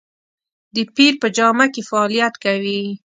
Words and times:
د 0.75 0.77
پیر 0.95 1.13
په 1.21 1.27
جامه 1.37 1.65
کې 1.73 1.81
فعالیت 1.89 2.33
کوي. 2.43 2.81